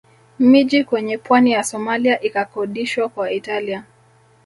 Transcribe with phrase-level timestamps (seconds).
[0.39, 3.83] Miji kwenye pwani ya Somalia ikakodishwa kwa Italia